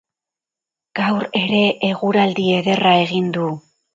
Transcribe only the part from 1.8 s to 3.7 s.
eguraldi ederra egin du.